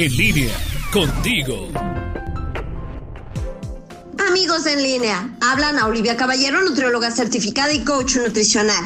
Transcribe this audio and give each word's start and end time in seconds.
En 0.00 0.16
línea, 0.16 0.54
contigo. 0.92 1.72
Amigos 4.28 4.64
en 4.66 4.80
línea, 4.80 5.36
hablan 5.40 5.76
a 5.76 5.88
Olivia 5.88 6.16
Caballero, 6.16 6.62
nutrióloga 6.62 7.10
certificada 7.10 7.72
y 7.72 7.82
coach 7.82 8.14
nutricional. 8.14 8.84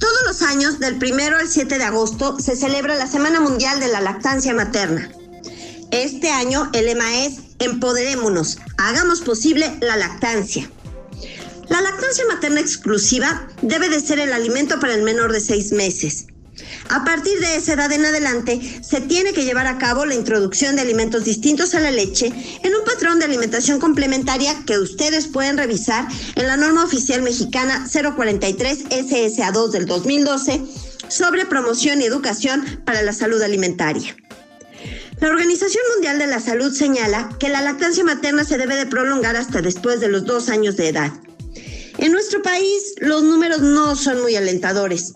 Todos 0.00 0.18
los 0.26 0.42
años, 0.42 0.80
del 0.80 0.98
primero 0.98 1.38
al 1.38 1.46
7 1.46 1.78
de 1.78 1.84
agosto, 1.84 2.36
se 2.40 2.56
celebra 2.56 2.96
la 2.96 3.06
Semana 3.06 3.38
Mundial 3.38 3.78
de 3.78 3.86
la 3.86 4.00
Lactancia 4.00 4.52
Materna. 4.52 5.08
Este 5.92 6.32
año 6.32 6.68
el 6.72 6.86
lema 6.86 7.24
es 7.24 7.34
Empoderémonos, 7.60 8.58
hagamos 8.78 9.20
posible 9.20 9.72
la 9.80 9.96
lactancia. 9.96 10.68
La 11.68 11.80
lactancia 11.80 12.24
materna 12.26 12.58
exclusiva 12.58 13.46
debe 13.62 13.88
de 13.88 14.00
ser 14.00 14.18
el 14.18 14.32
alimento 14.32 14.80
para 14.80 14.94
el 14.94 15.02
menor 15.02 15.32
de 15.32 15.38
seis 15.38 15.70
meses. 15.70 16.26
A 16.92 17.04
partir 17.04 17.40
de 17.40 17.56
esa 17.56 17.72
edad 17.72 17.90
en 17.90 18.04
adelante, 18.04 18.60
se 18.82 19.00
tiene 19.00 19.32
que 19.32 19.46
llevar 19.46 19.66
a 19.66 19.78
cabo 19.78 20.04
la 20.04 20.14
introducción 20.14 20.76
de 20.76 20.82
alimentos 20.82 21.24
distintos 21.24 21.74
a 21.74 21.80
la 21.80 21.90
leche 21.90 22.26
en 22.62 22.74
un 22.74 22.84
patrón 22.84 23.18
de 23.18 23.24
alimentación 23.24 23.80
complementaria 23.80 24.62
que 24.66 24.78
ustedes 24.78 25.26
pueden 25.26 25.56
revisar 25.56 26.06
en 26.34 26.46
la 26.46 26.58
norma 26.58 26.84
oficial 26.84 27.22
mexicana 27.22 27.86
043 27.90 28.90
SSA2 28.90 29.70
del 29.70 29.86
2012 29.86 30.60
sobre 31.08 31.46
promoción 31.46 32.02
y 32.02 32.04
educación 32.04 32.82
para 32.84 33.00
la 33.00 33.14
salud 33.14 33.40
alimentaria. 33.40 34.14
La 35.18 35.30
Organización 35.30 35.84
Mundial 35.94 36.18
de 36.18 36.26
la 36.26 36.40
Salud 36.40 36.74
señala 36.74 37.30
que 37.40 37.48
la 37.48 37.62
lactancia 37.62 38.04
materna 38.04 38.44
se 38.44 38.58
debe 38.58 38.76
de 38.76 38.84
prolongar 38.84 39.36
hasta 39.36 39.62
después 39.62 40.00
de 40.00 40.08
los 40.08 40.26
dos 40.26 40.50
años 40.50 40.76
de 40.76 40.88
edad. 40.88 41.10
En 41.96 42.12
nuestro 42.12 42.42
país 42.42 42.96
los 42.98 43.22
números 43.22 43.62
no 43.62 43.96
son 43.96 44.20
muy 44.20 44.36
alentadores. 44.36 45.14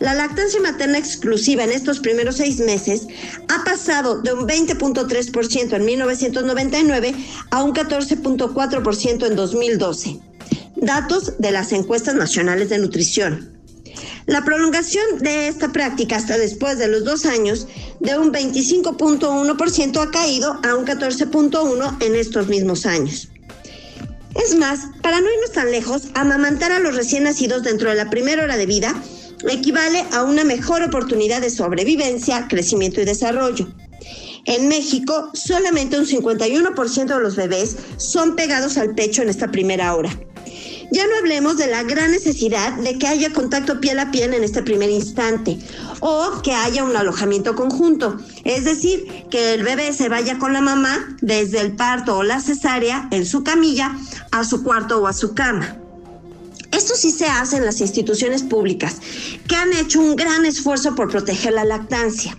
La 0.00 0.14
lactancia 0.14 0.58
materna 0.60 0.96
exclusiva 0.96 1.62
en 1.62 1.72
estos 1.72 2.00
primeros 2.00 2.36
seis 2.36 2.58
meses 2.58 3.06
ha 3.48 3.64
pasado 3.64 4.22
de 4.22 4.32
un 4.32 4.48
20.3% 4.48 5.76
en 5.76 5.84
1999 5.84 7.14
a 7.50 7.62
un 7.62 7.74
14.4% 7.74 9.26
en 9.26 9.36
2012. 9.36 10.18
Datos 10.76 11.34
de 11.38 11.50
las 11.50 11.72
encuestas 11.72 12.14
nacionales 12.14 12.70
de 12.70 12.78
nutrición. 12.78 13.60
La 14.24 14.42
prolongación 14.42 15.04
de 15.18 15.48
esta 15.48 15.70
práctica 15.70 16.16
hasta 16.16 16.38
después 16.38 16.78
de 16.78 16.88
los 16.88 17.04
dos 17.04 17.26
años 17.26 17.68
de 18.00 18.16
un 18.16 18.32
25.1% 18.32 20.00
ha 20.00 20.10
caído 20.10 20.58
a 20.62 20.76
un 20.76 20.86
14.1% 20.86 22.02
en 22.02 22.16
estos 22.16 22.48
mismos 22.48 22.86
años. 22.86 23.28
Es 24.42 24.56
más, 24.56 24.80
para 25.02 25.20
no 25.20 25.30
irnos 25.30 25.52
tan 25.52 25.70
lejos, 25.70 26.04
amamantar 26.14 26.72
a 26.72 26.78
los 26.78 26.94
recién 26.96 27.24
nacidos 27.24 27.64
dentro 27.64 27.90
de 27.90 27.96
la 27.96 28.08
primera 28.08 28.44
hora 28.44 28.56
de 28.56 28.64
vida 28.64 28.94
equivale 29.48 30.04
a 30.12 30.22
una 30.22 30.44
mejor 30.44 30.82
oportunidad 30.82 31.40
de 31.40 31.50
sobrevivencia, 31.50 32.46
crecimiento 32.48 33.00
y 33.00 33.04
desarrollo. 33.04 33.68
En 34.46 34.68
México, 34.68 35.30
solamente 35.34 35.98
un 35.98 36.06
51% 36.06 37.06
de 37.06 37.20
los 37.20 37.36
bebés 37.36 37.76
son 37.98 38.36
pegados 38.36 38.78
al 38.78 38.94
pecho 38.94 39.22
en 39.22 39.28
esta 39.28 39.50
primera 39.50 39.94
hora. 39.94 40.10
Ya 40.92 41.06
no 41.06 41.16
hablemos 41.18 41.56
de 41.56 41.68
la 41.68 41.84
gran 41.84 42.10
necesidad 42.10 42.72
de 42.72 42.98
que 42.98 43.06
haya 43.06 43.32
contacto 43.32 43.80
piel 43.80 44.00
a 44.00 44.10
piel 44.10 44.34
en 44.34 44.42
este 44.42 44.62
primer 44.62 44.90
instante 44.90 45.56
o 46.00 46.42
que 46.42 46.52
haya 46.52 46.82
un 46.82 46.96
alojamiento 46.96 47.54
conjunto, 47.54 48.16
es 48.44 48.64
decir, 48.64 49.06
que 49.30 49.54
el 49.54 49.62
bebé 49.62 49.92
se 49.92 50.08
vaya 50.08 50.38
con 50.38 50.52
la 50.52 50.60
mamá 50.60 51.16
desde 51.20 51.60
el 51.60 51.76
parto 51.76 52.16
o 52.16 52.22
la 52.24 52.40
cesárea 52.40 53.08
en 53.12 53.24
su 53.24 53.44
camilla 53.44 53.96
a 54.32 54.42
su 54.42 54.64
cuarto 54.64 55.00
o 55.00 55.06
a 55.06 55.12
su 55.12 55.32
cama. 55.32 55.76
Esto 56.72 56.94
sí 56.94 57.10
se 57.10 57.26
hace 57.26 57.56
en 57.56 57.64
las 57.64 57.80
instituciones 57.80 58.42
públicas, 58.42 58.96
que 59.48 59.56
han 59.56 59.72
hecho 59.72 60.00
un 60.00 60.16
gran 60.16 60.44
esfuerzo 60.44 60.94
por 60.94 61.10
proteger 61.10 61.52
la 61.52 61.64
lactancia. 61.64 62.36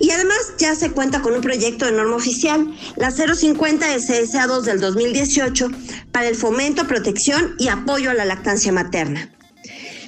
Y 0.00 0.10
además 0.10 0.38
ya 0.58 0.74
se 0.74 0.90
cuenta 0.90 1.22
con 1.22 1.34
un 1.34 1.40
proyecto 1.40 1.84
de 1.84 1.92
norma 1.92 2.16
oficial, 2.16 2.74
la 2.96 3.10
050 3.10 3.86
SSA2 3.94 4.62
del 4.62 4.80
2018, 4.80 5.70
para 6.12 6.28
el 6.28 6.36
fomento, 6.36 6.86
protección 6.86 7.54
y 7.58 7.68
apoyo 7.68 8.10
a 8.10 8.14
la 8.14 8.24
lactancia 8.24 8.72
materna. 8.72 9.30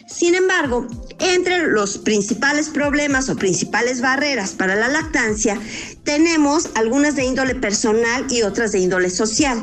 Sin 0.07 0.35
embargo, 0.35 0.87
entre 1.21 1.67
los 1.69 1.99
principales 1.99 2.69
problemas 2.69 3.29
o 3.29 3.37
principales 3.37 4.01
barreras 4.01 4.53
para 4.53 4.77
la 4.77 4.89
lactancia, 4.89 5.59
tenemos 6.05 6.69
algunas 6.75 7.17
de 7.17 7.25
índole 7.25 7.55
personal 7.55 8.27
y 8.31 8.43
otras 8.43 8.73
de 8.73 8.81
índole 8.81 9.09
social. 9.09 9.63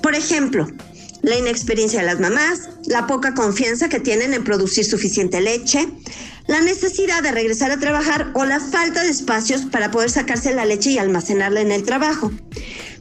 Por 0.00 0.14
ejemplo, 0.14 0.68
la 1.22 1.36
inexperiencia 1.36 2.00
de 2.00 2.06
las 2.06 2.20
mamás, 2.20 2.68
la 2.86 3.06
poca 3.06 3.34
confianza 3.34 3.88
que 3.88 4.00
tienen 4.00 4.34
en 4.34 4.44
producir 4.44 4.84
suficiente 4.84 5.40
leche, 5.40 5.88
la 6.46 6.60
necesidad 6.60 7.22
de 7.22 7.32
regresar 7.32 7.70
a 7.70 7.78
trabajar 7.78 8.30
o 8.34 8.44
la 8.44 8.60
falta 8.60 9.02
de 9.02 9.10
espacios 9.10 9.62
para 9.62 9.90
poder 9.90 10.10
sacarse 10.10 10.54
la 10.54 10.64
leche 10.64 10.90
y 10.90 10.98
almacenarla 10.98 11.60
en 11.60 11.72
el 11.72 11.84
trabajo. 11.84 12.32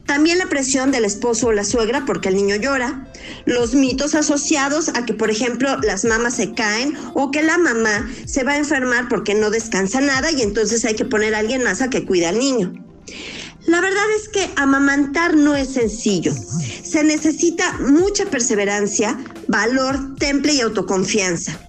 También 0.06 0.40
la 0.40 0.48
presión 0.48 0.92
del 0.92 1.06
esposo 1.06 1.48
o 1.48 1.52
la 1.52 1.64
suegra 1.64 2.04
porque 2.06 2.30
el 2.30 2.36
niño 2.36 2.56
llora, 2.56 3.08
los 3.46 3.76
mitos 3.76 4.16
asociados 4.16 4.90
a 4.90 5.06
que, 5.06 5.14
por 5.14 5.30
ejemplo, 5.30 5.78
las 5.84 6.04
mamás 6.04 6.36
se 6.36 6.56
caen 6.56 6.98
o 7.14 7.30
que 7.30 7.44
la 7.44 7.60
mamá 7.60 8.10
se 8.26 8.44
va 8.44 8.54
a 8.54 8.58
enfermar 8.58 9.08
porque 9.08 9.36
no 9.36 9.52
descansa 9.52 10.02
nada 10.02 10.32
y 10.32 10.42
entonces 10.42 10.84
hay 10.84 10.96
que 10.96 11.06
poner 11.06 11.36
a 11.36 11.40
alguien 11.40 11.64
más 11.64 11.84
a 11.84 11.92
que 11.92 12.06
cuide 12.06 12.26
al 12.26 12.40
niño. 12.40 12.74
La 13.68 13.82
verdad 13.82 14.06
es 14.18 14.30
que 14.30 14.50
amamantar 14.56 15.36
no 15.36 15.56
es 15.56 15.74
sencillo. 15.74 16.34
Se 16.84 17.04
necesita 17.04 17.78
mucha 17.80 18.26
perseverancia, 18.26 19.20
valor, 19.48 20.16
temple 20.16 20.54
y 20.54 20.62
autoconfianza. 20.62 21.60